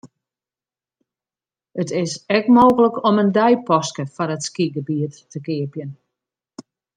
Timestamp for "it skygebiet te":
4.37-5.39